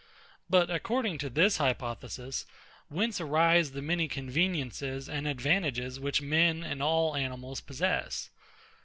But 0.49 0.71
according 0.71 1.19
to 1.19 1.29
this 1.29 1.57
hypothesis, 1.57 2.47
whence 2.89 3.21
arise 3.21 3.69
the 3.69 3.83
many 3.83 4.07
conveniences 4.07 5.07
and 5.07 5.27
advantages 5.27 5.99
which 5.99 6.23
men 6.23 6.63
and 6.63 6.81
all 6.81 7.15
animals 7.15 7.61
possess? 7.61 8.31